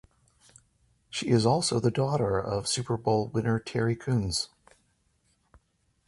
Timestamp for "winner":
3.27-3.59